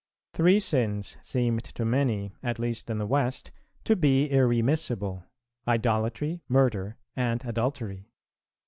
[0.33, 3.51] Three sins seemed to many, at least in the West,
[3.83, 5.25] to be irremissible,
[5.67, 8.07] idolatry, murder, and adultery.